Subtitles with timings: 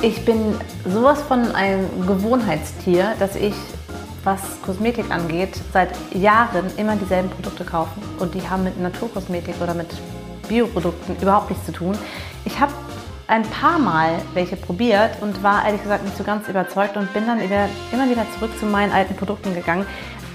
[0.00, 3.54] Ich bin sowas von einem Gewohnheitstier, dass ich,
[4.22, 7.90] was Kosmetik angeht, seit Jahren immer dieselben Produkte kaufe.
[8.20, 9.88] Und die haben mit Naturkosmetik oder mit
[10.48, 11.98] Bioprodukten überhaupt nichts zu tun.
[12.44, 12.72] Ich habe
[13.26, 17.26] ein paar Mal welche probiert und war ehrlich gesagt nicht so ganz überzeugt und bin
[17.26, 19.84] dann immer wieder zurück zu meinen alten Produkten gegangen,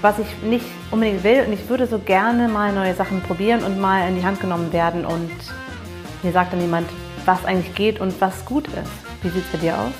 [0.02, 1.42] was ich nicht unbedingt will.
[1.46, 4.74] Und ich würde so gerne mal neue Sachen probieren und mal in die Hand genommen
[4.74, 5.06] werden.
[5.06, 5.30] Und
[6.22, 6.86] mir sagt dann jemand,
[7.24, 9.03] was eigentlich geht und was gut ist.
[9.24, 9.92] Wie sieht es bei dir aus?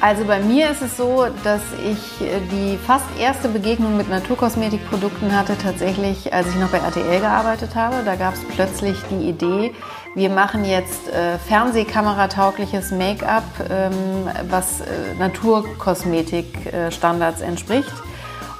[0.00, 5.36] Also bei mir ist es so, dass ich äh, die fast erste Begegnung mit Naturkosmetikprodukten
[5.36, 7.96] hatte, tatsächlich, als ich noch bei RTL gearbeitet habe.
[8.04, 9.74] Da gab es plötzlich die Idee,
[10.14, 14.84] wir machen jetzt äh, Fernsehkamerataugliches Make-up, ähm, was äh,
[15.18, 17.92] Naturkosmetik-Standards äh, entspricht.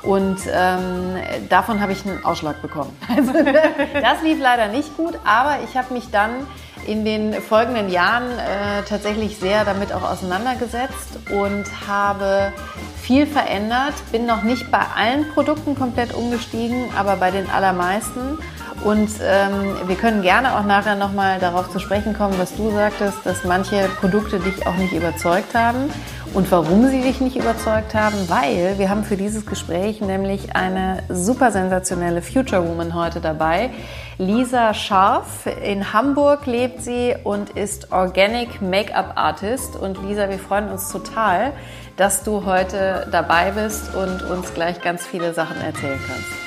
[0.02, 1.16] Und ähm,
[1.48, 2.94] davon habe ich einen Ausschlag bekommen.
[3.08, 6.46] Also, das lief leider nicht gut, aber ich habe mich dann
[6.86, 12.52] in den folgenden Jahren äh, tatsächlich sehr damit auch auseinandergesetzt und habe
[13.00, 13.94] viel verändert.
[14.12, 18.38] Bin noch nicht bei allen Produkten komplett umgestiegen, aber bei den allermeisten.
[18.84, 23.18] Und ähm, wir können gerne auch nachher nochmal darauf zu sprechen kommen, was du sagtest,
[23.24, 25.90] dass manche Produkte dich auch nicht überzeugt haben
[26.34, 31.02] und warum sie dich nicht überzeugt haben, weil wir haben für dieses Gespräch nämlich eine
[31.08, 33.70] super sensationelle Future Woman heute dabei.
[34.18, 35.46] Lisa Scharf.
[35.64, 39.76] In Hamburg lebt sie und ist Organic Make-up Artist.
[39.76, 41.52] Und Lisa, wir freuen uns total,
[41.96, 46.45] dass du heute dabei bist und uns gleich ganz viele Sachen erzählen kannst.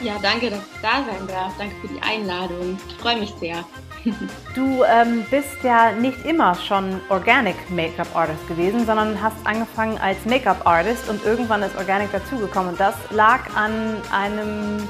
[0.00, 1.52] Ja, danke, dass ich da sein darf.
[1.58, 2.78] Danke für die Einladung.
[2.88, 3.64] Ich freue mich sehr.
[4.54, 10.24] Du ähm, bist ja nicht immer schon Organic Make-up Artist gewesen, sondern hast angefangen als
[10.24, 12.70] Make-up Artist und irgendwann ist Organic dazugekommen.
[12.70, 14.88] Und das lag an einem,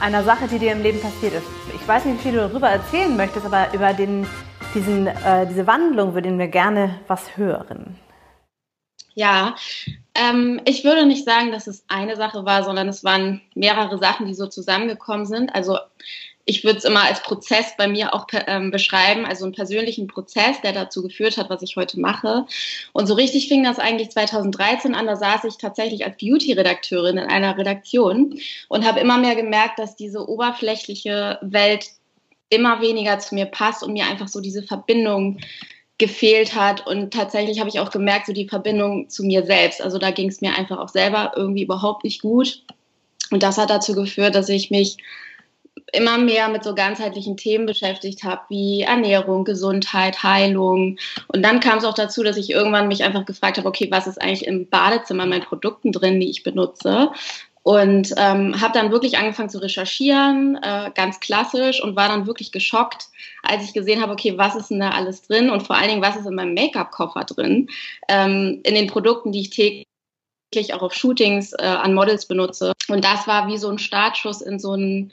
[0.00, 1.46] einer Sache, die dir im Leben passiert ist.
[1.74, 4.26] Ich weiß nicht, wie viel du darüber erzählen möchtest, aber über den,
[4.74, 7.96] diesen, äh, diese Wandlung würden wir gerne was hören.
[9.14, 9.54] Ja,
[10.18, 14.26] ähm, ich würde nicht sagen, dass es eine Sache war, sondern es waren mehrere Sachen,
[14.26, 15.54] die so zusammengekommen sind.
[15.54, 15.78] Also
[16.44, 20.62] ich würde es immer als Prozess bei mir auch ähm, beschreiben, also einen persönlichen Prozess,
[20.62, 22.46] der dazu geführt hat, was ich heute mache.
[22.94, 25.06] Und so richtig fing das eigentlich 2013 an.
[25.06, 29.94] Da saß ich tatsächlich als Beauty-Redakteurin in einer Redaktion und habe immer mehr gemerkt, dass
[29.94, 31.90] diese oberflächliche Welt
[32.48, 35.38] immer weniger zu mir passt und mir einfach so diese Verbindung
[35.98, 36.86] gefehlt hat.
[36.86, 39.82] Und tatsächlich habe ich auch gemerkt, so die Verbindung zu mir selbst.
[39.82, 42.62] Also da ging es mir einfach auch selber irgendwie überhaupt nicht gut.
[43.30, 44.96] Und das hat dazu geführt, dass ich mich
[45.92, 50.98] immer mehr mit so ganzheitlichen Themen beschäftigt habe, wie Ernährung, Gesundheit, Heilung.
[51.28, 54.06] Und dann kam es auch dazu, dass ich irgendwann mich einfach gefragt habe, okay, was
[54.06, 57.10] ist eigentlich im Badezimmer meinen Produkten drin, die ich benutze?
[57.62, 62.52] Und ähm, habe dann wirklich angefangen zu recherchieren, äh, ganz klassisch, und war dann wirklich
[62.52, 63.08] geschockt,
[63.42, 66.02] als ich gesehen habe, okay, was ist denn da alles drin und vor allen Dingen,
[66.02, 67.68] was ist in meinem Make-up-Koffer drin,
[68.08, 72.72] ähm, in den Produkten, die ich täglich auch auf Shootings äh, an Models benutze.
[72.88, 75.12] Und das war wie so ein Startschuss in so einen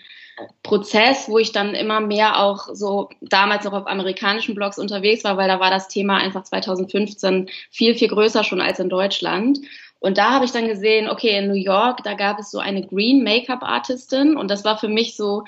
[0.64, 5.38] Prozess, wo ich dann immer mehr auch so damals noch auf amerikanischen Blogs unterwegs war,
[5.38, 9.60] weil da war das Thema einfach 2015 viel, viel größer schon als in Deutschland.
[10.06, 12.86] Und da habe ich dann gesehen, okay, in New York, da gab es so eine
[12.86, 15.46] Green Make-up Artistin und das war für mich so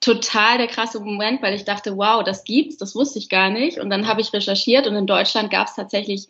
[0.00, 3.78] total der krasse Moment, weil ich dachte, wow, das gibt's, das wusste ich gar nicht.
[3.78, 6.28] Und dann habe ich recherchiert und in Deutschland gab es tatsächlich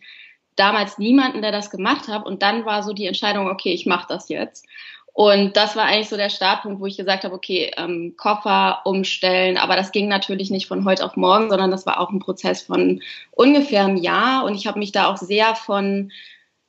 [0.55, 2.25] damals niemanden, der das gemacht hat.
[2.25, 4.65] Und dann war so die Entscheidung, okay, ich mache das jetzt.
[5.11, 9.57] Und das war eigentlich so der Startpunkt, wo ich gesagt habe, okay, ähm, Koffer umstellen.
[9.57, 12.61] Aber das ging natürlich nicht von heute auf morgen, sondern das war auch ein Prozess
[12.61, 14.45] von ungefähr einem Jahr.
[14.45, 16.11] Und ich habe mich da auch sehr von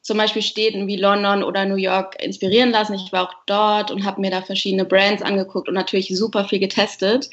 [0.06, 2.94] zum Beispiel Städten wie London oder New York inspirieren lassen.
[2.94, 6.60] Ich war auch dort und habe mir da verschiedene Brands angeguckt und natürlich super viel
[6.60, 7.28] getestet.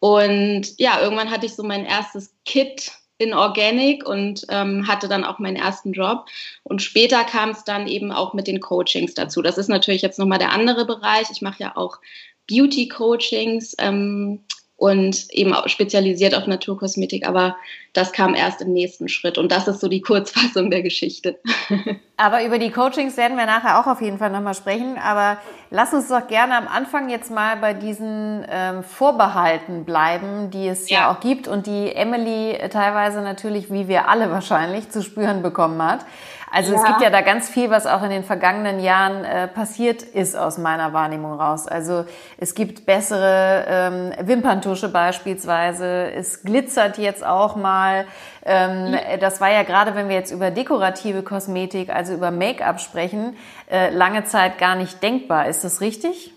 [0.00, 5.24] Und ja, irgendwann hatte ich so mein erstes Kit in Organic und ähm, hatte dann
[5.24, 6.26] auch meinen ersten Job.
[6.62, 9.40] Und später kam es dann eben auch mit den Coachings dazu.
[9.40, 11.28] Das ist natürlich jetzt nochmal der andere Bereich.
[11.32, 12.00] Ich mache ja auch
[12.50, 13.76] Beauty-Coachings.
[13.78, 14.44] Ähm,
[14.80, 17.54] und eben auch spezialisiert auf Naturkosmetik, aber
[17.92, 21.38] das kam erst im nächsten Schritt und das ist so die Kurzfassung der Geschichte.
[22.16, 25.38] Aber über die Coachings werden wir nachher auch auf jeden Fall nochmal sprechen, aber
[25.70, 30.90] lass uns doch gerne am Anfang jetzt mal bei diesen ähm, Vorbehalten bleiben, die es
[30.90, 30.98] ja.
[30.98, 35.82] ja auch gibt und die Emily teilweise natürlich, wie wir alle wahrscheinlich, zu spüren bekommen
[35.82, 36.00] hat.
[36.50, 36.78] Also ja.
[36.78, 40.36] es gibt ja da ganz viel, was auch in den vergangenen Jahren äh, passiert ist
[40.36, 41.68] aus meiner Wahrnehmung raus.
[41.68, 42.04] Also
[42.38, 46.10] es gibt bessere ähm, Wimperntusche beispielsweise.
[46.12, 48.06] Es glitzert jetzt auch mal.
[48.44, 53.36] Ähm, das war ja gerade, wenn wir jetzt über dekorative Kosmetik, also über Make-up sprechen,
[53.70, 55.46] äh, lange Zeit gar nicht denkbar.
[55.46, 56.32] Ist das richtig?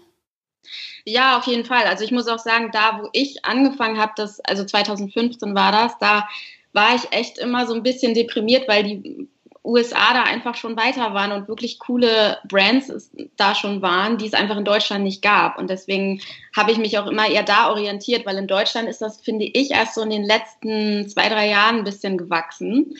[1.05, 1.83] Ja, auf jeden Fall.
[1.85, 5.97] Also ich muss auch sagen, da wo ich angefangen habe, das, also 2015 war das,
[5.97, 6.27] da
[6.71, 9.29] war ich echt immer so ein bisschen deprimiert, weil die
[9.63, 14.33] USA da einfach schon weiter waren und wirklich coole Brands da schon waren, die es
[14.33, 15.57] einfach in Deutschland nicht gab.
[15.57, 16.21] Und deswegen
[16.55, 19.71] habe ich mich auch immer eher da orientiert, weil in Deutschland ist das, finde ich,
[19.71, 22.95] erst so in den letzten zwei, drei Jahren ein bisschen gewachsen.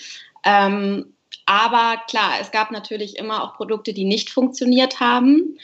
[0.45, 1.13] Ähm,
[1.45, 5.57] aber klar, es gab natürlich immer auch Produkte, die nicht funktioniert haben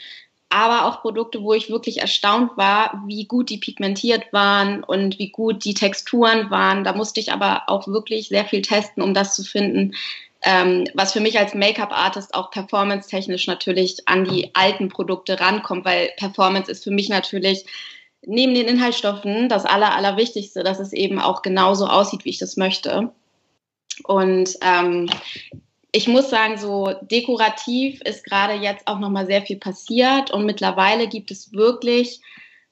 [0.50, 5.30] aber auch Produkte, wo ich wirklich erstaunt war, wie gut die pigmentiert waren und wie
[5.30, 6.82] gut die Texturen waren.
[6.82, 9.94] Da musste ich aber auch wirklich sehr viel testen, um das zu finden,
[10.42, 16.10] ähm, was für mich als Make-up-Artist auch performance-technisch natürlich an die alten Produkte rankommt, weil
[16.16, 17.66] Performance ist für mich natürlich
[18.22, 22.56] neben den Inhaltsstoffen das Aller, Allerwichtigste, dass es eben auch genauso aussieht, wie ich das
[22.56, 23.12] möchte.
[24.04, 25.10] Und ähm,
[25.92, 31.08] ich muss sagen, so dekorativ ist gerade jetzt auch nochmal sehr viel passiert und mittlerweile
[31.08, 32.20] gibt es wirklich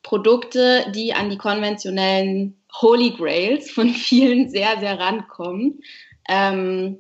[0.03, 5.81] Produkte, die an die konventionellen Holy Grails von vielen sehr, sehr rankommen.
[6.29, 6.99] Ähm,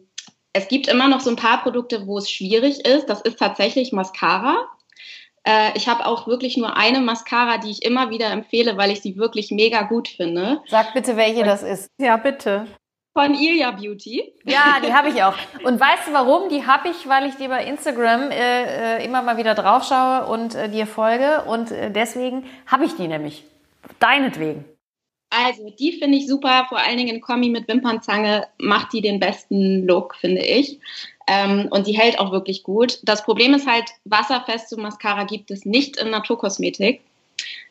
[0.52, 3.06] es gibt immer noch so ein paar Produkte, wo es schwierig ist.
[3.06, 4.56] Das ist tatsächlich Mascara.
[5.44, 9.00] Äh, ich habe auch wirklich nur eine Mascara, die ich immer wieder empfehle, weil ich
[9.00, 10.60] sie wirklich mega gut finde.
[10.68, 11.90] Sag bitte, welche das ist.
[11.98, 12.66] Ja, bitte.
[13.14, 14.32] Von Ilya Beauty.
[14.44, 15.34] Ja, die habe ich auch.
[15.64, 16.48] Und weißt du warum?
[16.50, 20.54] Die habe ich, weil ich dir bei Instagram äh, äh immer mal wieder draufschaue und
[20.54, 21.42] äh, dir folge.
[21.46, 23.44] Und äh, deswegen habe ich die nämlich.
[23.98, 24.64] Deinetwegen.
[25.30, 29.20] Also, die finde ich super, vor allen Dingen in Kombi mit Wimpernzange macht die den
[29.20, 30.78] besten Look, finde ich.
[31.26, 33.00] Ähm, und die hält auch wirklich gut.
[33.02, 37.02] Das Problem ist halt, wasserfeste Mascara gibt es nicht in Naturkosmetik.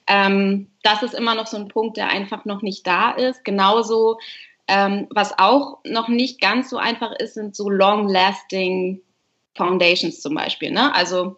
[0.06, 3.44] Ähm, das ist immer noch so ein Punkt, der einfach noch nicht da ist.
[3.44, 4.20] Genauso,
[4.68, 9.02] ähm, was auch noch nicht ganz so einfach ist, sind so long-lasting
[9.56, 10.72] Foundations zum Beispiel.
[10.72, 10.94] Ne?
[10.94, 11.38] Also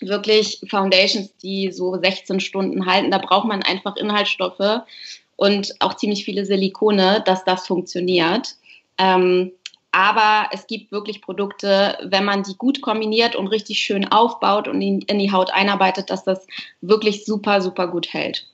[0.00, 3.10] wirklich Foundations, die so 16 Stunden halten.
[3.10, 4.82] Da braucht man einfach Inhaltsstoffe
[5.36, 8.56] und auch ziemlich viele Silikone, dass das funktioniert.
[8.98, 9.52] Ähm,
[9.92, 14.82] aber es gibt wirklich Produkte, wenn man die gut kombiniert und richtig schön aufbaut und
[14.82, 16.46] in, in die Haut einarbeitet, dass das
[16.82, 18.46] wirklich super, super gut hält.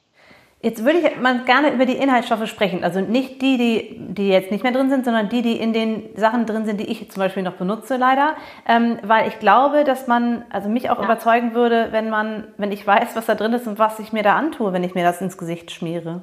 [0.64, 2.84] Jetzt würde ich mal gerne über die Inhaltsstoffe sprechen.
[2.84, 6.10] Also nicht die, die, die jetzt nicht mehr drin sind, sondern die, die in den
[6.14, 8.36] Sachen drin sind, die ich zum Beispiel noch benutze, leider.
[8.68, 11.04] Ähm, weil ich glaube, dass man, also mich auch ja.
[11.04, 14.22] überzeugen würde, wenn man, wenn ich weiß, was da drin ist und was ich mir
[14.22, 16.22] da antue, wenn ich mir das ins Gesicht schmiere.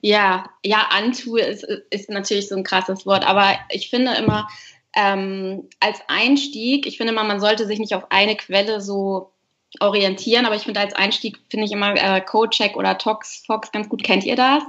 [0.00, 4.48] Ja, ja, antue ist, ist natürlich so ein krasses Wort, aber ich finde immer,
[4.94, 9.32] ähm, als Einstieg, ich finde immer, man sollte sich nicht auf eine Quelle so
[9.80, 13.88] orientieren, aber ich finde als Einstieg finde ich immer äh, Codecheck oder Tox Fox ganz
[13.88, 14.02] gut.
[14.02, 14.62] Kennt ihr das?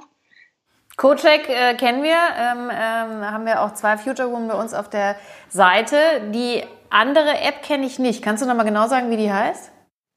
[0.95, 4.89] Codecheck äh, kennen wir, ähm, ähm, haben wir auch zwei Future Women bei uns auf
[4.89, 5.17] der
[5.49, 5.97] Seite.
[6.33, 8.21] Die andere App kenne ich nicht.
[8.21, 9.71] Kannst du noch mal genau sagen, wie die heißt?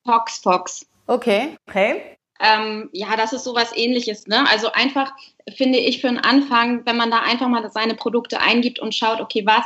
[0.04, 0.86] Fox Fox.
[1.06, 2.16] Okay, okay.
[2.40, 4.26] Ähm, ja, das ist sowas ähnliches.
[4.26, 4.44] Ne?
[4.50, 5.12] Also einfach
[5.54, 9.20] finde ich für einen Anfang, wenn man da einfach mal seine Produkte eingibt und schaut,
[9.20, 9.64] okay, was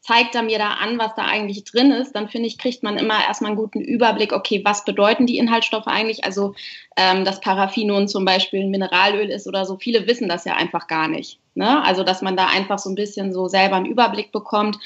[0.00, 2.96] zeigt er mir da an, was da eigentlich drin ist, dann finde ich, kriegt man
[2.96, 6.24] immer erstmal einen guten Überblick, okay, was bedeuten die Inhaltsstoffe eigentlich?
[6.24, 6.54] Also,
[6.96, 9.76] ähm, dass Paraffinon zum Beispiel ein Mineralöl ist oder so.
[9.76, 11.38] Viele wissen das ja einfach gar nicht.
[11.54, 11.84] Ne?
[11.84, 14.78] Also, dass man da einfach so ein bisschen so selber einen Überblick bekommt.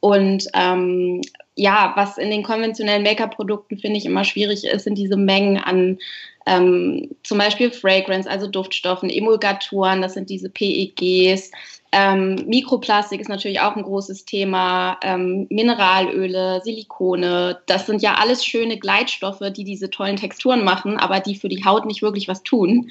[0.00, 1.22] Und ähm,
[1.54, 5.98] ja, was in den konventionellen Make-up-Produkten finde ich immer schwierig ist, sind diese Mengen an
[6.46, 11.50] ähm, zum Beispiel Fragrance, also Duftstoffen, Emulgatoren, das sind diese PEGs.
[11.92, 14.98] Ähm, Mikroplastik ist natürlich auch ein großes Thema.
[15.02, 21.20] Ähm, Mineralöle, Silikone, das sind ja alles schöne Gleitstoffe, die diese tollen Texturen machen, aber
[21.20, 22.90] die für die Haut nicht wirklich was tun.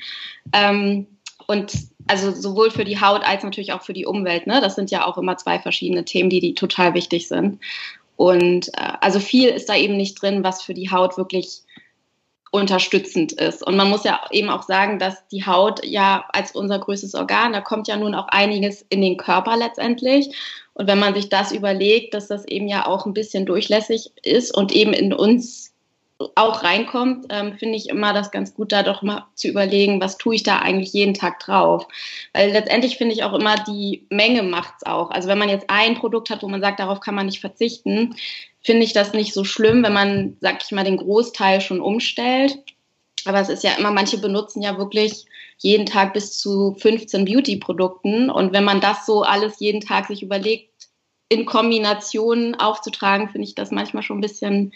[0.52, 1.08] Ähm,
[1.48, 1.72] und
[2.08, 4.48] also sowohl für die Haut als natürlich auch für die Umwelt.
[4.48, 4.60] Ne?
[4.62, 7.60] Das sind ja auch immer zwei verschiedene Themen, die, die total wichtig sind.
[8.18, 11.65] Und äh, also viel ist da eben nicht drin, was für die Haut wirklich
[12.56, 13.66] unterstützend ist.
[13.66, 17.54] Und man muss ja eben auch sagen, dass die Haut ja als unser größtes Organ,
[17.54, 20.36] da kommt ja nun auch einiges in den Körper letztendlich.
[20.74, 24.56] Und wenn man sich das überlegt, dass das eben ja auch ein bisschen durchlässig ist
[24.56, 25.74] und eben in uns
[26.36, 30.18] auch reinkommt, ähm, finde ich immer das ganz gut, da doch mal zu überlegen, was
[30.18, 31.88] tue ich da eigentlich jeden Tag drauf.
[32.34, 35.12] Weil letztendlich finde ich auch immer, die Menge macht es auch.
[35.12, 38.16] Also wenn man jetzt ein Produkt hat, wo man sagt, darauf kann man nicht verzichten,
[38.66, 42.58] finde ich das nicht so schlimm, wenn man, sag ich mal, den Großteil schon umstellt.
[43.24, 45.26] Aber es ist ja immer, manche benutzen ja wirklich
[45.60, 48.32] jeden Tag bis zu 15 Beauty-Produkten.
[48.32, 50.72] Und wenn man das so alles jeden Tag sich überlegt,
[51.30, 54.74] in Kombination aufzutragen, finde ich das manchmal schon ein bisschen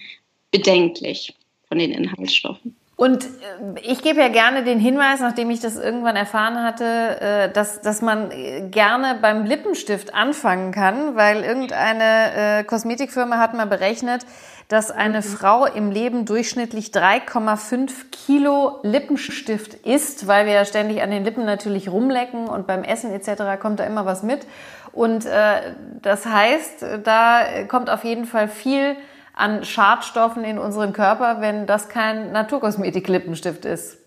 [0.52, 1.34] bedenklich
[1.68, 2.76] von den Inhaltsstoffen.
[3.00, 7.50] Und äh, ich gebe ja gerne den Hinweis, nachdem ich das irgendwann erfahren hatte, äh,
[7.50, 14.26] dass, dass man äh, gerne beim Lippenstift anfangen kann, weil irgendeine Kosmetikfirma hat mal berechnet,
[14.68, 15.24] dass eine mhm.
[15.24, 21.46] Frau im Leben durchschnittlich 3,5 Kilo Lippenstift isst, weil wir ja ständig an den Lippen
[21.46, 23.62] natürlich rumlecken und beim Essen etc.
[23.62, 24.46] kommt da immer was mit.
[24.92, 28.98] Und äh, das heißt, da kommt auf jeden Fall viel
[29.40, 33.98] an Schadstoffen in unseren Körper, wenn das kein Naturkosmetik-Lippenstift ist?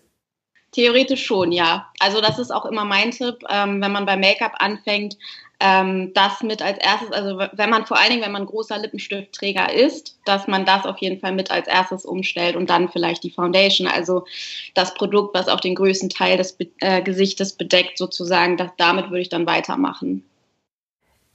[0.71, 1.91] Theoretisch schon, ja.
[1.99, 5.17] Also das ist auch immer mein Tipp, ähm, wenn man bei Make-up anfängt,
[5.59, 9.71] ähm, das mit als erstes, also wenn man vor allen Dingen, wenn man großer Lippenstiftträger
[9.71, 13.29] ist, dass man das auf jeden Fall mit als erstes umstellt und dann vielleicht die
[13.29, 14.25] Foundation, also
[14.73, 19.21] das Produkt, was auch den größten Teil des äh, Gesichtes bedeckt, sozusagen, das, damit würde
[19.21, 20.25] ich dann weitermachen.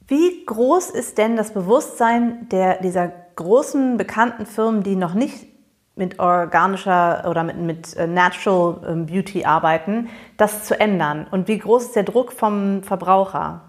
[0.09, 5.47] Wie groß ist denn das Bewusstsein der, dieser großen, bekannten Firmen, die noch nicht
[5.95, 11.27] mit organischer oder mit, mit äh, Natural ähm, Beauty arbeiten, das zu ändern?
[11.31, 13.68] Und wie groß ist der Druck vom Verbraucher?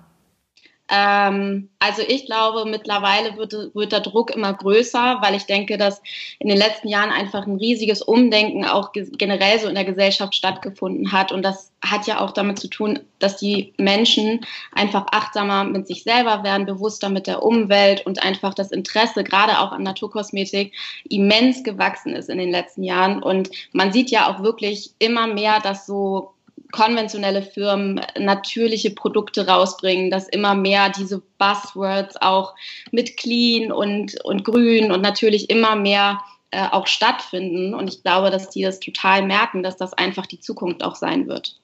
[0.89, 6.01] Ähm, also ich glaube, mittlerweile wird, wird der Druck immer größer, weil ich denke, dass
[6.39, 11.11] in den letzten Jahren einfach ein riesiges Umdenken auch generell so in der Gesellschaft stattgefunden
[11.11, 11.31] hat.
[11.31, 16.03] Und das hat ja auch damit zu tun, dass die Menschen einfach achtsamer mit sich
[16.03, 20.73] selber werden, bewusster mit der Umwelt und einfach das Interesse gerade auch an Naturkosmetik
[21.07, 23.21] immens gewachsen ist in den letzten Jahren.
[23.21, 26.33] Und man sieht ja auch wirklich immer mehr, dass so
[26.71, 32.55] konventionelle Firmen natürliche Produkte rausbringen, dass immer mehr diese Buzzwords auch
[32.91, 36.19] mit clean und, und grün und natürlich immer mehr
[36.51, 37.73] äh, auch stattfinden.
[37.73, 41.27] Und ich glaube, dass die das total merken, dass das einfach die Zukunft auch sein
[41.27, 41.59] wird.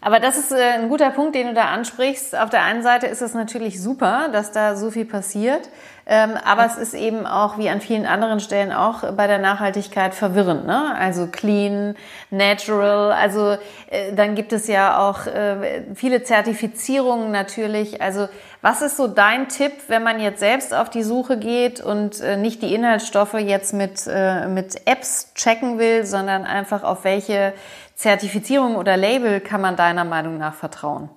[0.00, 2.36] Aber das ist äh, ein guter Punkt, den du da ansprichst.
[2.36, 5.68] Auf der einen Seite ist es natürlich super, dass da so viel passiert.
[6.06, 10.14] Ähm, aber es ist eben auch, wie an vielen anderen Stellen auch bei der Nachhaltigkeit
[10.14, 10.66] verwirrend.
[10.66, 10.94] Ne?
[10.96, 11.96] Also clean,
[12.30, 13.12] natural.
[13.12, 13.58] Also
[13.90, 18.00] äh, dann gibt es ja auch äh, viele Zertifizierungen natürlich.
[18.00, 18.28] Also
[18.62, 22.60] was ist so dein Tipp, wenn man jetzt selbst auf die Suche geht und nicht
[22.60, 24.04] die Inhaltsstoffe jetzt mit,
[24.48, 27.52] mit Apps checken will, sondern einfach auf welche
[27.98, 31.10] Zertifizierung oder Label kann man deiner Meinung nach vertrauen?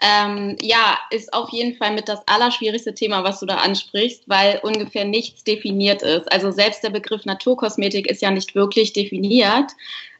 [0.00, 4.60] Ähm, ja, ist auf jeden Fall mit das allerschwierigste Thema, was du da ansprichst, weil
[4.62, 6.32] ungefähr nichts definiert ist.
[6.32, 9.72] Also selbst der Begriff Naturkosmetik ist ja nicht wirklich definiert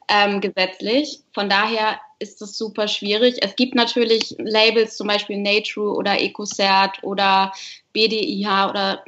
[0.08, 1.20] ähm, gesetzlich.
[1.32, 3.38] Von daher ist es super schwierig.
[3.40, 7.52] Es gibt natürlich Labels, zum Beispiel Nature oder EcoCert oder
[7.94, 9.02] BDIH oder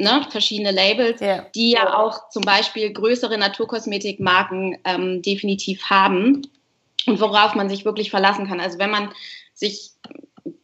[0.00, 1.46] ne, verschiedene Labels, ja.
[1.54, 6.42] die ja auch zum Beispiel größere Naturkosmetikmarken ähm, definitiv haben
[7.06, 8.60] und worauf man sich wirklich verlassen kann.
[8.60, 9.12] Also wenn man
[9.54, 9.92] sich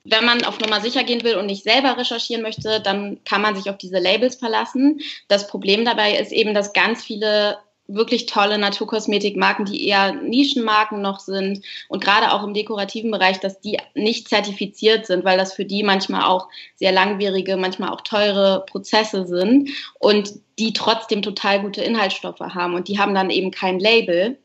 [0.08, 3.56] wenn man auf Nummer sicher gehen will und nicht selber recherchieren möchte, dann kann man
[3.56, 5.00] sich auf diese Labels verlassen.
[5.28, 11.20] Das Problem dabei ist eben, dass ganz viele wirklich tolle Naturkosmetikmarken, die eher Nischenmarken noch
[11.20, 15.64] sind und gerade auch im dekorativen Bereich, dass die nicht zertifiziert sind, weil das für
[15.64, 21.82] die manchmal auch sehr langwierige, manchmal auch teure Prozesse sind und die trotzdem total gute
[21.82, 24.38] Inhaltsstoffe haben und die haben dann eben kein Label.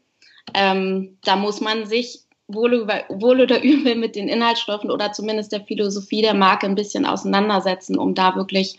[0.54, 5.62] Ähm, da muss man sich wohl, wohl oder übel mit den Inhaltsstoffen oder zumindest der
[5.62, 8.78] Philosophie der Marke ein bisschen auseinandersetzen, um da wirklich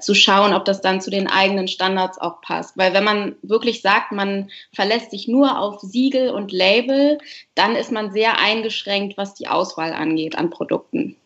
[0.00, 2.76] zu schauen, ob das dann zu den eigenen Standards auch passt.
[2.76, 7.18] Weil wenn man wirklich sagt, man verlässt sich nur auf Siegel und Label,
[7.54, 11.16] dann ist man sehr eingeschränkt, was die Auswahl angeht an Produkten.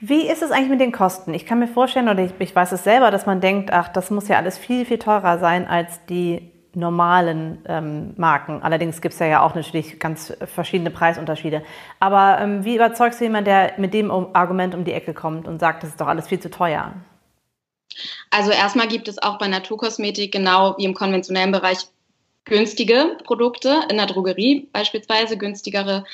[0.00, 1.34] Wie ist es eigentlich mit den Kosten?
[1.34, 4.10] Ich kann mir vorstellen, oder ich, ich weiß es selber, dass man denkt, ach, das
[4.10, 8.62] muss ja alles viel, viel teurer sein als die normalen ähm, Marken.
[8.62, 11.62] Allerdings gibt es ja, ja auch natürlich ganz verschiedene Preisunterschiede.
[11.98, 15.58] Aber ähm, wie überzeugst du jemanden, der mit dem Argument um die Ecke kommt und
[15.58, 16.94] sagt, das ist doch alles viel zu teuer?
[18.30, 21.78] Also erstmal gibt es auch bei Naturkosmetik genau wie im konventionellen Bereich
[22.44, 26.04] günstige Produkte in der Drogerie beispielsweise günstigere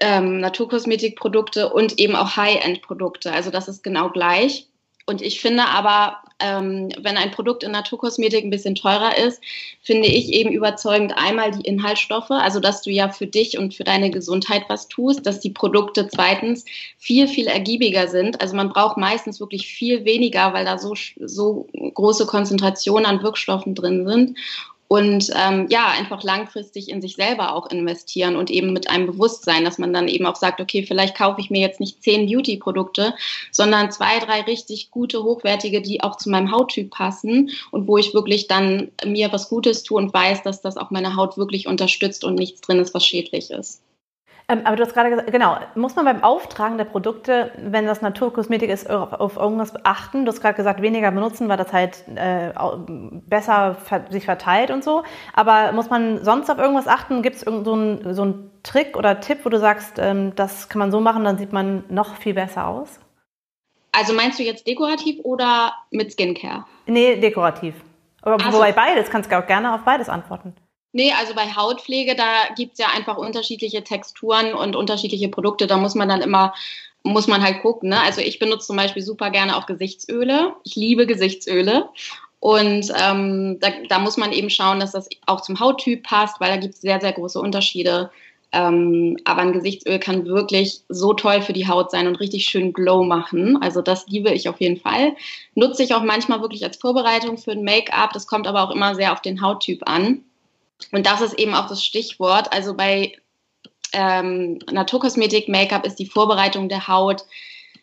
[0.00, 3.32] ähm, Naturkosmetikprodukte und eben auch High-End-Produkte.
[3.32, 4.68] Also das ist genau gleich.
[5.06, 9.40] Und ich finde aber, ähm, wenn ein Produkt in Naturkosmetik ein bisschen teurer ist,
[9.82, 13.84] finde ich eben überzeugend einmal die Inhaltsstoffe, also dass du ja für dich und für
[13.84, 16.64] deine Gesundheit was tust, dass die Produkte zweitens
[16.96, 18.40] viel, viel ergiebiger sind.
[18.40, 23.74] Also man braucht meistens wirklich viel weniger, weil da so, so große Konzentrationen an Wirkstoffen
[23.74, 24.38] drin sind
[24.88, 29.64] und ähm, ja, einfach langfristig in sich selber auch investieren und eben mit einem Bewusstsein,
[29.64, 33.14] dass man dann eben auch sagt, okay, vielleicht kaufe ich mir jetzt nicht zehn Beauty-Produkte,
[33.50, 38.14] sondern zwei, drei richtig gute, hochwertige, die auch zu meinem Hauttyp passen und wo ich
[38.14, 42.24] wirklich dann mir was Gutes tue und weiß, dass das auch meine Haut wirklich unterstützt
[42.24, 43.83] und nichts drin ist, was schädlich ist.
[44.48, 48.02] Ähm, aber du hast gerade gesagt, genau, muss man beim Auftragen der Produkte, wenn das
[48.02, 50.24] Naturkosmetik ist, auf irgendwas beachten?
[50.24, 52.52] Du hast gerade gesagt, weniger benutzen, weil das halt äh,
[53.26, 53.76] besser
[54.10, 55.02] sich verteilt und so.
[55.32, 57.22] Aber muss man sonst auf irgendwas achten?
[57.22, 60.78] Gibt es so einen, so einen Trick oder Tipp, wo du sagst, ähm, das kann
[60.78, 63.00] man so machen, dann sieht man noch viel besser aus?
[63.92, 66.66] Also meinst du jetzt dekorativ oder mit Skincare?
[66.86, 67.76] Nee, dekorativ.
[68.22, 70.54] Aber also, wobei beides, kannst du auch gerne auf beides antworten.
[70.94, 75.66] Nee, also bei Hautpflege, da gibt's ja einfach unterschiedliche Texturen und unterschiedliche Produkte.
[75.66, 76.54] Da muss man dann immer,
[77.02, 77.88] muss man halt gucken.
[77.88, 78.00] Ne?
[78.00, 80.54] Also ich benutze zum Beispiel super gerne auch Gesichtsöle.
[80.62, 81.88] Ich liebe Gesichtsöle.
[82.38, 86.50] Und ähm, da, da muss man eben schauen, dass das auch zum Hauttyp passt, weil
[86.50, 88.12] da gibt's sehr, sehr große Unterschiede.
[88.52, 92.72] Ähm, aber ein Gesichtsöl kann wirklich so toll für die Haut sein und richtig schön
[92.72, 93.60] Glow machen.
[93.60, 95.16] Also das liebe ich auf jeden Fall.
[95.56, 98.12] Nutze ich auch manchmal wirklich als Vorbereitung für ein Make-up.
[98.12, 100.22] Das kommt aber auch immer sehr auf den Hauttyp an.
[100.92, 102.52] Und das ist eben auch das Stichwort.
[102.52, 103.16] Also bei
[103.92, 107.24] ähm, Naturkosmetik, Make-up ist die Vorbereitung der Haut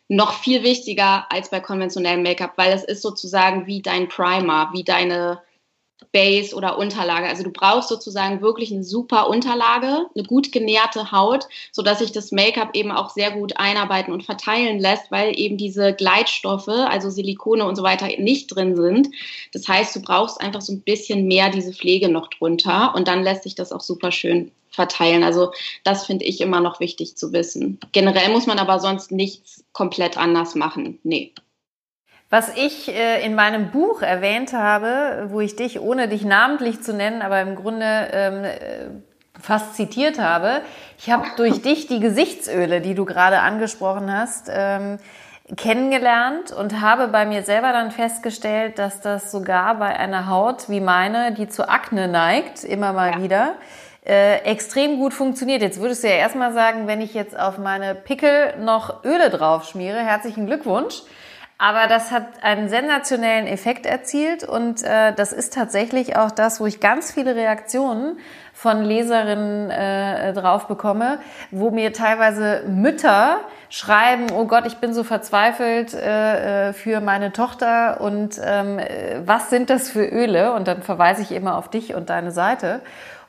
[0.08, 4.84] noch viel wichtiger als bei konventionellem Make-up, weil es ist sozusagen wie dein Primer, wie
[4.84, 5.42] deine
[6.12, 7.28] Base oder Unterlage.
[7.28, 12.12] Also du brauchst sozusagen wirklich eine super Unterlage, eine gut genährte Haut, so dass sich
[12.12, 17.10] das Make-up eben auch sehr gut einarbeiten und verteilen lässt, weil eben diese Gleitstoffe, also
[17.10, 19.10] Silikone und so weiter nicht drin sind.
[19.54, 23.24] Das heißt, du brauchst einfach so ein bisschen mehr diese Pflege noch drunter und dann
[23.24, 25.24] lässt sich das auch super schön verteilen.
[25.24, 25.52] Also
[25.84, 27.80] das finde ich immer noch wichtig zu wissen.
[27.92, 31.00] Generell muss man aber sonst nichts komplett anders machen.
[31.04, 31.34] Nee.
[32.32, 36.94] Was ich äh, in meinem Buch erwähnt habe, wo ich dich, ohne dich namentlich zu
[36.94, 38.58] nennen, aber im Grunde ähm, äh,
[39.38, 40.62] fast zitiert habe,
[40.98, 44.98] ich habe durch dich die Gesichtsöle, die du gerade angesprochen hast, ähm,
[45.58, 50.80] kennengelernt und habe bei mir selber dann festgestellt, dass das sogar bei einer Haut wie
[50.80, 53.22] meine, die zu Akne neigt, immer mal ja.
[53.22, 53.56] wieder,
[54.08, 55.62] äh, extrem gut funktioniert.
[55.62, 59.66] Jetzt würdest du ja erstmal sagen, wenn ich jetzt auf meine Pickel noch Öle drauf
[59.68, 61.04] schmiere, herzlichen Glückwunsch.
[61.62, 66.66] Aber das hat einen sensationellen Effekt erzielt und äh, das ist tatsächlich auch das, wo
[66.66, 68.18] ich ganz viele Reaktionen
[68.52, 71.20] von Leserinnen äh, drauf bekomme,
[71.52, 77.32] wo mir teilweise Mütter schreiben, oh Gott, ich bin so verzweifelt äh, äh für meine
[77.32, 78.80] Tochter und ähm,
[79.24, 80.54] was sind das für Öle?
[80.54, 82.82] Und dann verweise ich immer auf dich und deine Seite.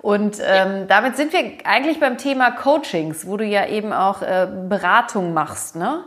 [0.02, 4.48] Und ähm, damit sind wir eigentlich beim Thema Coachings, wo du ja eben auch äh,
[4.68, 5.76] Beratung machst.
[5.76, 6.04] Ne?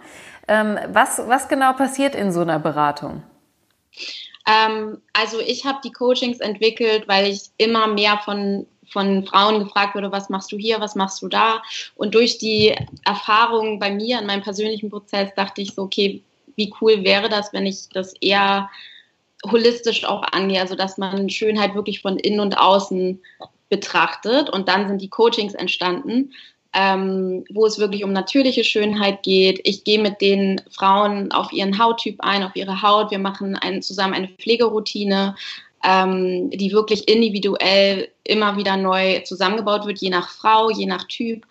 [0.48, 3.24] Ähm, was, was genau passiert in so einer Beratung?
[4.48, 9.96] Ähm, also ich habe die Coachings entwickelt, weil ich immer mehr von von Frauen gefragt
[9.96, 11.62] wurde, was machst du hier, was machst du da?
[11.96, 16.22] Und durch die Erfahrung bei mir in meinem persönlichen Prozess dachte ich so, okay,
[16.56, 18.70] wie cool wäre das, wenn ich das eher
[19.46, 23.22] holistisch auch angehe, also dass man Schönheit wirklich von innen und außen
[23.70, 24.50] betrachtet.
[24.50, 26.32] Und dann sind die Coachings entstanden
[26.76, 29.62] ähm, wo es wirklich um natürliche Schönheit geht.
[29.64, 33.12] Ich gehe mit den Frauen auf ihren Hauttyp ein, auf ihre Haut.
[33.12, 35.36] Wir machen ein, zusammen eine Pflegeroutine,
[35.86, 41.46] ähm, die wirklich individuell immer wieder neu zusammengebaut wird, je nach Frau, je nach Typ.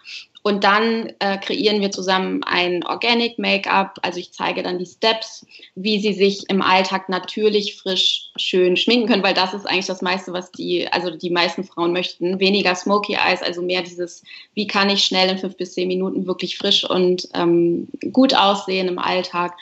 [0.46, 3.98] Und dann äh, kreieren wir zusammen ein Organic Make-up.
[4.02, 9.09] Also ich zeige dann die Steps, wie sie sich im Alltag natürlich frisch schön schminken
[9.09, 12.40] können, weil das ist eigentlich das meiste, was die, also die meisten Frauen möchten.
[12.40, 16.26] Weniger Smoky Eyes, also mehr dieses, wie kann ich schnell in fünf bis zehn Minuten
[16.26, 19.54] wirklich frisch und ähm, gut aussehen im Alltag.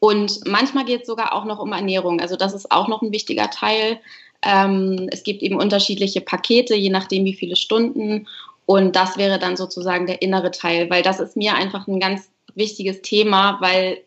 [0.00, 2.20] Und manchmal geht es sogar auch noch um Ernährung.
[2.20, 4.00] Also das ist auch noch ein wichtiger Teil.
[4.42, 8.26] Ähm, es gibt eben unterschiedliche Pakete, je nachdem, wie viele Stunden.
[8.66, 12.28] Und das wäre dann sozusagen der innere Teil, weil das ist mir einfach ein ganz
[12.54, 14.02] wichtiges Thema, weil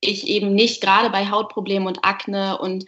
[0.00, 2.86] ich eben nicht gerade bei Hautproblemen und Akne und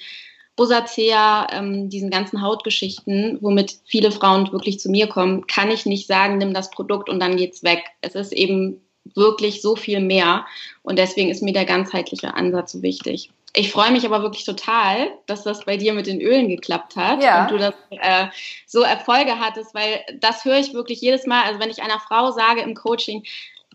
[0.59, 6.07] Rosacea, ähm, diesen ganzen Hautgeschichten, womit viele Frauen wirklich zu mir kommen, kann ich nicht
[6.07, 7.85] sagen, nimm das Produkt und dann geht's weg.
[8.01, 8.81] Es ist eben
[9.15, 10.47] wirklich so viel mehr
[10.83, 13.31] und deswegen ist mir der ganzheitliche Ansatz so wichtig.
[13.57, 17.23] Ich freue mich aber wirklich total, dass das bei dir mit den Ölen geklappt hat
[17.23, 17.42] ja.
[17.42, 18.27] und du das äh,
[18.66, 21.42] so Erfolge hattest, weil das höre ich wirklich jedes Mal.
[21.45, 23.25] Also wenn ich einer Frau sage im Coaching,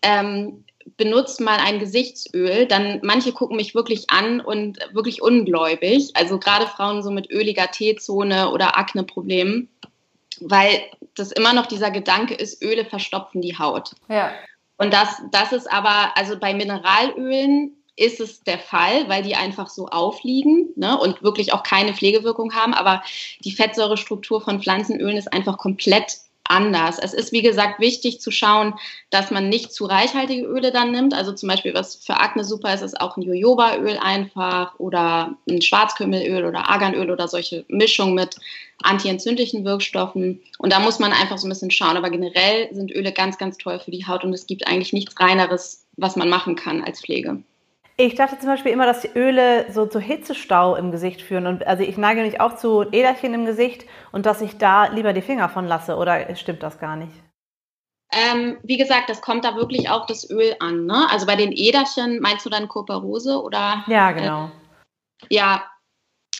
[0.03, 0.65] ähm,
[0.97, 6.11] benutzt mal ein Gesichtsöl, dann manche gucken mich wirklich an und wirklich ungläubig.
[6.13, 9.67] Also gerade Frauen so mit öliger T-Zone oder Akne-Problemen,
[10.41, 10.79] weil
[11.15, 13.93] das immer noch dieser Gedanke ist, Öle verstopfen die Haut.
[14.09, 14.31] Ja.
[14.77, 19.69] Und das, das ist aber, also bei Mineralölen ist es der Fall, weil die einfach
[19.69, 22.73] so aufliegen ne, und wirklich auch keine Pflegewirkung haben.
[22.73, 23.03] Aber
[23.43, 26.17] die Fettsäurestruktur von Pflanzenölen ist einfach komplett
[26.51, 26.99] anders.
[26.99, 28.73] Es ist, wie gesagt, wichtig zu schauen,
[29.09, 31.13] dass man nicht zu reichhaltige Öle dann nimmt.
[31.13, 35.61] Also zum Beispiel, was für Akne super ist, ist auch ein Jojobaöl einfach oder ein
[35.61, 38.35] Schwarzkümmelöl oder Arganöl oder solche Mischungen mit
[38.83, 40.41] antientzündlichen Wirkstoffen.
[40.57, 41.97] Und da muss man einfach so ein bisschen schauen.
[41.97, 45.17] Aber generell sind Öle ganz, ganz toll für die Haut und es gibt eigentlich nichts
[45.19, 47.41] Reineres, was man machen kann als Pflege.
[47.97, 51.45] Ich dachte zum Beispiel immer, dass die Öle so zu Hitzestau im Gesicht führen.
[51.45, 55.13] Und also ich neige mich auch zu Äderchen im Gesicht und dass ich da lieber
[55.13, 55.97] die Finger von lasse.
[55.97, 57.13] Oder stimmt das gar nicht?
[58.13, 60.85] Ähm, wie gesagt, das kommt da wirklich auch das Öl an.
[60.85, 61.07] Ne?
[61.09, 63.83] Also bei den Äderchen meinst du dann Koperose oder?
[63.87, 64.45] Ja, genau.
[64.45, 65.63] Äh, ja,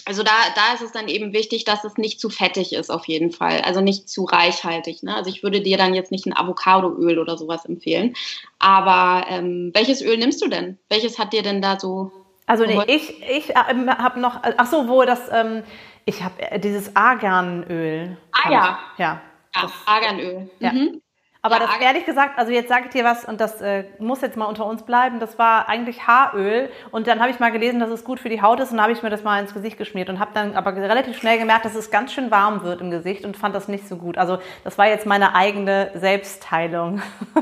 [0.06, 3.06] also da, da ist es dann eben wichtig, dass es nicht zu fettig ist auf
[3.06, 5.04] jeden Fall, also nicht zu reichhaltig.
[5.04, 5.16] Ne?
[5.16, 8.16] Also ich würde dir dann jetzt nicht ein Avocadoöl oder sowas empfehlen.
[8.60, 10.78] Aber ähm, welches Öl nimmst du denn?
[10.90, 12.12] Welches hat dir denn da so?
[12.46, 15.64] Also nee, ich, ich äh, habe noch, ach so, wo das, ähm,
[16.06, 18.18] ich habe äh, dieses Arganöl.
[18.32, 18.80] Ah ja.
[18.94, 19.22] Ich, ja.
[19.56, 20.50] Ja, Arganöl.
[20.60, 20.72] Ja.
[20.74, 21.02] Mhm.
[21.44, 24.22] Aber ja, das ehrlich gesagt, also jetzt sage ich dir was und das äh, muss
[24.22, 25.20] jetzt mal unter uns bleiben.
[25.20, 28.42] Das war eigentlich Haaröl und dann habe ich mal gelesen, dass es gut für die
[28.44, 30.76] Haut ist und habe ich mir das mal ins Gesicht geschmiert und habe dann aber
[30.76, 33.88] relativ schnell gemerkt, dass es ganz schön warm wird im Gesicht und fand das nicht
[33.88, 34.20] so gut.
[34.20, 37.02] Also das war jetzt meine eigene Selbstheilung.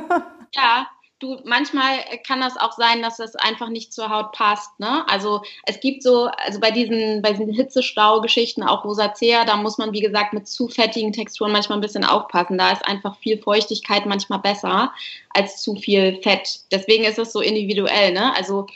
[0.55, 0.87] Ja,
[1.19, 4.79] du, manchmal kann das auch sein, dass es einfach nicht zur Haut passt.
[4.79, 5.07] Ne?
[5.07, 9.93] Also es gibt so, also bei diesen, bei diesen Hitzestau-Geschichten, auch Rosacea, da muss man,
[9.93, 12.57] wie gesagt, mit zu fettigen Texturen manchmal ein bisschen aufpassen.
[12.57, 14.93] Da ist einfach viel Feuchtigkeit manchmal besser
[15.29, 16.61] als zu viel Fett.
[16.71, 18.13] Deswegen ist es so individuell.
[18.13, 18.35] Ne?
[18.35, 18.67] Also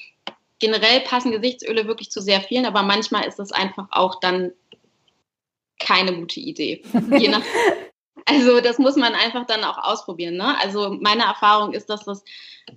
[0.60, 4.52] generell passen Gesichtsöle wirklich zu sehr vielen, aber manchmal ist es einfach auch dann
[5.80, 6.84] keine gute Idee.
[7.18, 7.42] Je nach,
[8.26, 10.36] also das muss man einfach dann auch ausprobieren.
[10.36, 10.56] Ne?
[10.62, 12.24] Also meine Erfahrung ist, dass das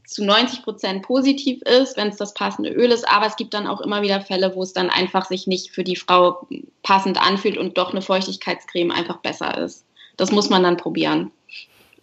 [0.06, 3.08] zu 90 Prozent positiv ist, wenn es das passende Öl ist.
[3.08, 5.84] Aber es gibt dann auch immer wieder Fälle, wo es dann einfach sich nicht für
[5.84, 6.46] die Frau
[6.82, 9.84] passend anfühlt und doch eine Feuchtigkeitscreme einfach besser ist.
[10.16, 11.30] Das muss man dann probieren.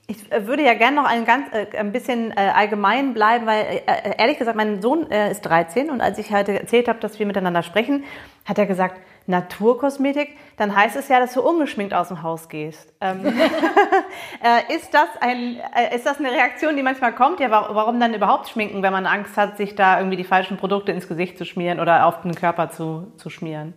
[0.07, 3.83] Ich äh, würde ja gerne noch ein, ganz, äh, ein bisschen äh, allgemein bleiben, weil
[4.17, 7.63] ehrlich gesagt, mein Sohn ist 13 und als ich heute erzählt habe, dass wir miteinander
[7.63, 8.03] sprechen,
[8.45, 12.93] hat er gesagt, Naturkosmetik, dann heißt es ja, dass du ungeschminkt aus dem Haus gehst.
[13.01, 13.25] Ähm,
[14.75, 15.61] ist, das ein,
[15.95, 17.39] ist das eine Reaktion, die manchmal kommt?
[17.39, 20.91] Ja, warum dann überhaupt schminken, wenn man Angst hat, sich da irgendwie die falschen Produkte
[20.91, 23.73] ins Gesicht zu schmieren oder auf den Körper zu, zu schmieren?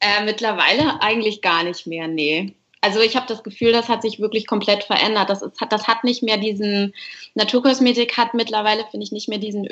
[0.00, 2.54] Äh, mittlerweile eigentlich gar nicht mehr, nee
[2.86, 5.28] also ich habe das Gefühl, das hat sich wirklich komplett verändert.
[5.28, 6.94] Das, ist, das hat nicht mehr diesen,
[7.34, 9.64] Naturkosmetik hat mittlerweile, finde ich, nicht mehr diesen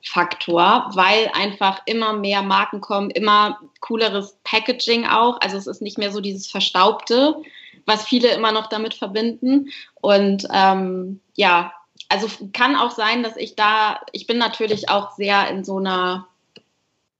[0.00, 5.40] Öko-Faktor, weil einfach immer mehr Marken kommen, immer cooleres Packaging auch.
[5.40, 7.36] Also es ist nicht mehr so dieses Verstaubte,
[7.86, 9.70] was viele immer noch damit verbinden.
[10.00, 11.72] Und ähm, ja,
[12.08, 16.26] also kann auch sein, dass ich da, ich bin natürlich auch sehr in so einer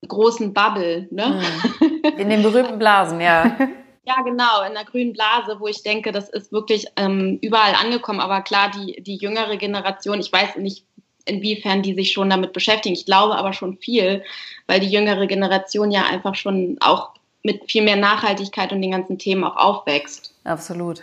[0.09, 1.43] großen Bubble, ne?
[1.79, 2.03] Hm.
[2.17, 3.57] In den berühmten Blasen, ja.
[4.07, 8.19] Ja, genau, in der grünen Blase, wo ich denke, das ist wirklich ähm, überall angekommen.
[8.19, 10.85] Aber klar, die, die jüngere Generation, ich weiß nicht,
[11.25, 12.95] inwiefern die sich schon damit beschäftigen.
[12.95, 14.23] Ich glaube aber schon viel,
[14.67, 17.11] weil die jüngere Generation ja einfach schon auch
[17.43, 20.35] mit viel mehr Nachhaltigkeit und den ganzen Themen auch aufwächst.
[20.45, 21.03] Absolut.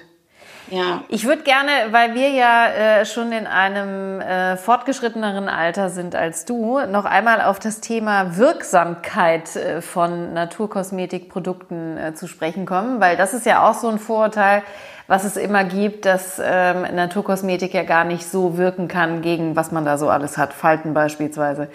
[0.69, 1.03] Ja.
[1.07, 6.43] Ich würde gerne, weil wir ja äh, schon in einem äh, fortgeschritteneren Alter sind als
[6.43, 13.15] du, noch einmal auf das Thema Wirksamkeit äh, von Naturkosmetikprodukten äh, zu sprechen kommen, weil
[13.15, 14.61] das ist ja auch so ein Vorurteil,
[15.07, 19.71] was es immer gibt, dass ähm, Naturkosmetik ja gar nicht so wirken kann gegen was
[19.71, 21.69] man da so alles hat, Falten beispielsweise.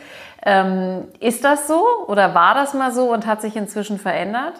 [0.44, 4.54] Ähm, ist das so oder war das mal so und hat sich inzwischen verändert?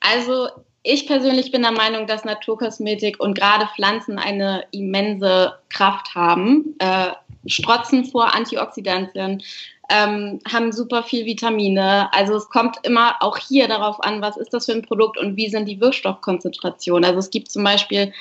[0.00, 0.48] Also
[0.82, 6.76] ich persönlich bin der Meinung, dass Naturkosmetik und gerade Pflanzen eine immense Kraft haben.
[6.78, 7.12] Äh,
[7.46, 9.42] strotzen vor Antioxidantien,
[9.90, 12.12] ähm, haben super viel Vitamine.
[12.12, 15.36] Also es kommt immer auch hier darauf an, was ist das für ein Produkt und
[15.36, 17.04] wie sind die Wirkstoffkonzentrationen.
[17.04, 18.12] Also es gibt zum Beispiel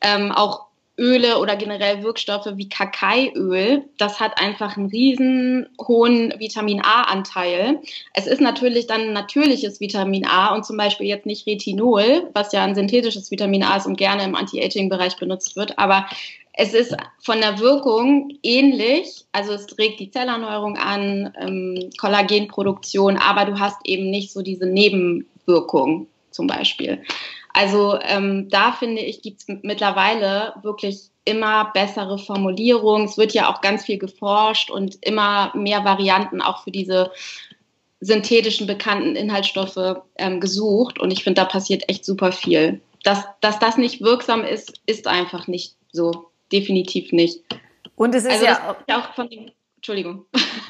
[0.00, 0.69] ähm, auch
[1.00, 7.80] Öle oder generell Wirkstoffe wie Kakaiöl, das hat einfach einen riesen hohen Vitamin A-Anteil.
[8.12, 12.62] Es ist natürlich dann natürliches Vitamin A und zum Beispiel jetzt nicht Retinol, was ja
[12.62, 16.06] ein synthetisches Vitamin A ist und gerne im Anti-Aging-Bereich benutzt wird, aber
[16.52, 23.46] es ist von der Wirkung ähnlich, also es regt die Zellerneuerung an, ähm, Kollagenproduktion, aber
[23.46, 27.02] du hast eben nicht so diese Nebenwirkung zum Beispiel.
[27.52, 33.06] Also ähm, da finde ich, gibt es mittlerweile wirklich immer bessere Formulierungen.
[33.06, 37.10] Es wird ja auch ganz viel geforscht und immer mehr Varianten auch für diese
[38.00, 40.98] synthetischen bekannten Inhaltsstoffe ähm, gesucht.
[40.98, 42.80] Und ich finde, da passiert echt super viel.
[43.02, 46.26] Dass, dass das nicht wirksam ist, ist einfach nicht so.
[46.52, 47.42] Definitiv nicht.
[47.94, 50.26] Und es ist also ja auch von den Entschuldigung.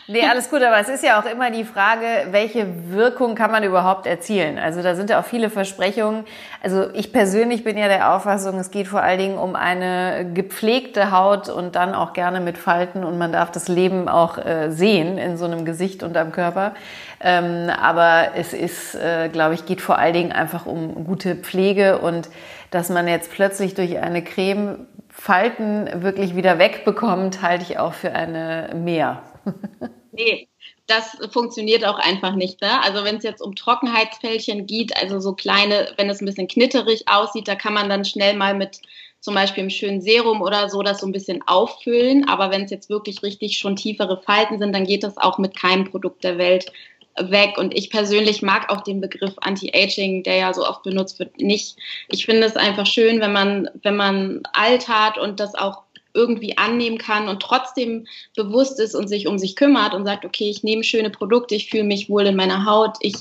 [0.07, 3.64] Nee, alles gut, aber es ist ja auch immer die Frage, welche Wirkung kann man
[3.64, 4.57] überhaupt erzielen?
[4.57, 6.25] Also da sind ja auch viele Versprechungen.
[6.62, 11.11] Also ich persönlich bin ja der Auffassung, es geht vor allen Dingen um eine gepflegte
[11.11, 15.18] Haut und dann auch gerne mit Falten und man darf das Leben auch äh, sehen
[15.18, 16.75] in so einem Gesicht und am Körper.
[17.20, 21.99] Ähm, aber es ist, äh, glaube ich, geht vor allen Dingen einfach um gute Pflege
[21.99, 22.29] und
[22.70, 24.87] dass man jetzt plötzlich durch eine Creme
[25.20, 29.22] Falten wirklich wieder wegbekommt, halte ich auch für eine mehr.
[30.12, 30.48] nee,
[30.87, 32.62] das funktioniert auch einfach nicht.
[32.62, 32.83] Ne?
[32.83, 37.06] Also wenn es jetzt um Trockenheitsfältchen geht, also so kleine, wenn es ein bisschen knitterig
[37.06, 38.80] aussieht, da kann man dann schnell mal mit
[39.20, 42.26] zum Beispiel einem schönen Serum oder so das so ein bisschen auffüllen.
[42.26, 45.54] Aber wenn es jetzt wirklich richtig schon tiefere Falten sind, dann geht das auch mit
[45.54, 46.72] keinem Produkt der Welt
[47.18, 47.59] weg.
[47.59, 51.77] Und ich persönlich mag auch den Begriff Anti-Aging, der ja so oft benutzt wird, nicht.
[52.09, 56.59] Ich finde es einfach schön, wenn man, wenn man alt hat und das auch irgendwie
[56.59, 60.62] annehmen kann und trotzdem bewusst ist und sich um sich kümmert und sagt, okay, ich
[60.62, 63.14] nehme schöne Produkte, ich fühle mich wohl in meiner Haut, ich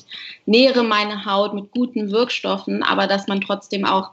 [0.45, 4.09] nähere meine Haut mit guten Wirkstoffen, aber dass man trotzdem auch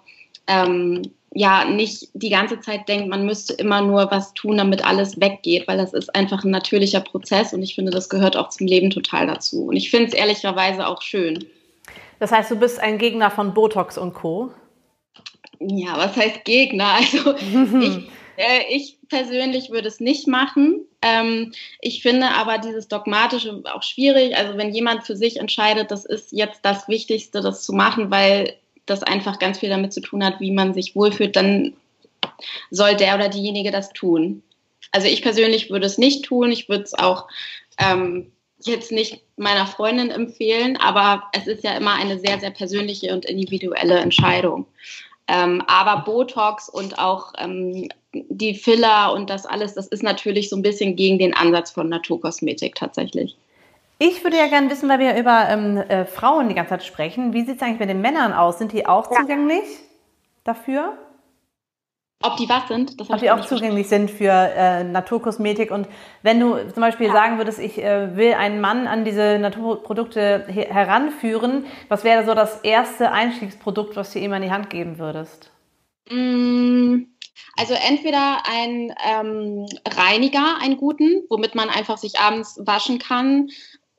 [0.46, 1.02] ähm,
[1.36, 5.68] ja nicht die ganze Zeit denkt, man müsste immer nur was tun, damit alles weggeht,
[5.68, 8.88] weil das ist einfach ein natürlicher Prozess und ich finde, das gehört auch zum Leben
[8.90, 9.66] total dazu.
[9.66, 11.44] Und ich finde es ehrlicherweise auch schön.
[12.18, 14.50] Das heißt, du bist ein Gegner von Botox und Co.
[15.60, 16.94] Ja, was heißt Gegner?
[16.94, 17.36] Also
[17.80, 20.86] ich, äh, ich persönlich würde es nicht machen.
[21.02, 24.34] Ähm, ich finde aber dieses Dogmatische auch schwierig.
[24.36, 28.54] Also wenn jemand für sich entscheidet, das ist jetzt das Wichtigste, das zu machen, weil
[28.86, 31.74] das einfach ganz viel damit zu tun hat, wie man sich wohlfühlt, dann
[32.70, 34.42] soll der oder diejenige das tun.
[34.92, 36.50] Also ich persönlich würde es nicht tun.
[36.52, 37.26] Ich würde es auch
[37.78, 43.12] ähm, jetzt nicht meiner Freundin empfehlen, aber es ist ja immer eine sehr, sehr persönliche
[43.12, 44.66] und individuelle Entscheidung.
[45.28, 50.56] Ähm, aber Botox und auch ähm, die Filler und das alles, das ist natürlich so
[50.56, 53.36] ein bisschen gegen den Ansatz von Naturkosmetik tatsächlich.
[53.98, 57.32] Ich würde ja gerne wissen, weil wir über ähm, äh, Frauen die ganze Zeit sprechen,
[57.32, 58.58] wie sieht es eigentlich mit den Männern aus?
[58.58, 59.20] Sind die auch ja.
[59.20, 59.64] zugänglich
[60.44, 60.98] dafür?
[62.22, 62.96] Ob die was sind?
[63.10, 65.70] Ob die auch zugänglich sind für äh, Naturkosmetik.
[65.70, 65.86] Und
[66.22, 67.12] wenn du zum Beispiel ja.
[67.12, 72.34] sagen würdest, ich äh, will einen Mann an diese Naturprodukte he heranführen, was wäre so
[72.34, 75.50] das erste Einstiegsprodukt, was du ihm an die Hand geben würdest?
[76.10, 77.04] Mm,
[77.58, 83.48] also entweder ein ähm, Reiniger, einen guten, womit man einfach sich abends waschen kann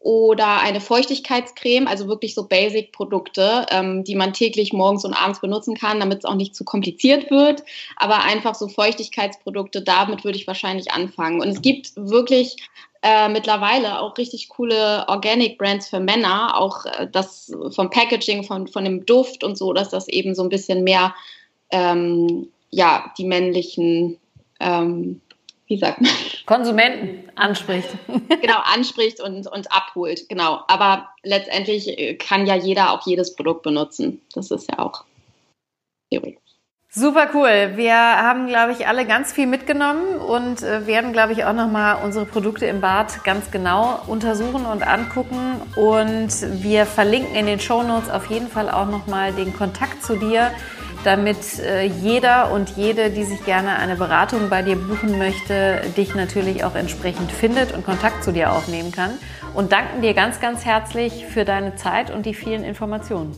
[0.07, 5.75] oder eine Feuchtigkeitscreme, also wirklich so Basic-Produkte, ähm, die man täglich morgens und abends benutzen
[5.75, 7.65] kann, damit es auch nicht zu kompliziert wird.
[7.97, 11.41] Aber einfach so Feuchtigkeitsprodukte, damit würde ich wahrscheinlich anfangen.
[11.41, 12.55] Und es gibt wirklich
[13.01, 18.67] äh, mittlerweile auch richtig coole Organic Brands für Männer, auch äh, das vom Packaging, von,
[18.67, 21.13] von dem Duft und so, dass das eben so ein bisschen mehr
[21.69, 24.17] ähm, ja, die männlichen
[24.61, 25.19] ähm,
[25.67, 26.11] wie sagt man?
[26.45, 27.89] Konsumenten anspricht.
[28.07, 30.61] genau, anspricht und, und abholt, genau.
[30.67, 34.21] Aber letztendlich äh, kann ja jeder auch jedes Produkt benutzen.
[34.33, 35.03] Das ist ja auch
[36.09, 36.41] theoretisch.
[36.89, 37.73] Super cool.
[37.75, 42.03] Wir haben, glaube ich, alle ganz viel mitgenommen und äh, werden, glaube ich, auch nochmal
[42.03, 45.61] unsere Produkte im Bad ganz genau untersuchen und angucken.
[45.75, 46.31] Und
[46.63, 50.51] wir verlinken in den Show Notes auf jeden Fall auch nochmal den Kontakt zu dir
[51.03, 56.15] damit äh, jeder und jede, die sich gerne eine Beratung bei dir buchen möchte, dich
[56.15, 59.11] natürlich auch entsprechend findet und Kontakt zu dir aufnehmen kann.
[59.53, 63.35] Und danken dir ganz, ganz herzlich für deine Zeit und die vielen Informationen.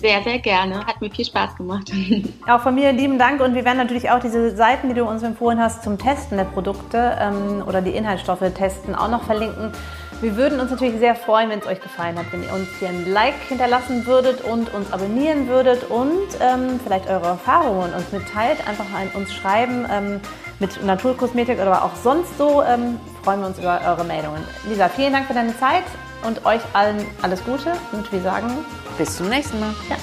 [0.00, 0.86] Sehr, sehr gerne.
[0.86, 1.90] Hat mir viel Spaß gemacht.
[2.48, 5.24] Auch von mir lieben Dank und wir werden natürlich auch diese Seiten, die du uns
[5.24, 9.72] empfohlen hast zum Testen der Produkte ähm, oder die Inhaltsstoffe testen, auch noch verlinken.
[10.20, 12.88] Wir würden uns natürlich sehr freuen, wenn es euch gefallen hat, wenn ihr uns hier
[12.88, 18.66] ein Like hinterlassen würdet und uns abonnieren würdet und ähm, vielleicht eure Erfahrungen uns mitteilt.
[18.66, 20.20] Einfach an uns schreiben ähm,
[20.58, 22.64] mit Naturkosmetik oder auch sonst so.
[22.64, 24.42] Ähm, freuen wir uns über eure Meldungen.
[24.68, 25.84] Lisa, vielen Dank für deine Zeit
[26.26, 28.50] und euch allen alles Gute und wir sagen
[28.96, 29.72] bis zum nächsten Mal.
[29.88, 29.96] Ja.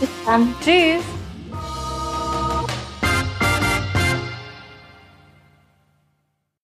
[0.00, 0.54] Bis dann.
[0.62, 1.17] Tschüss.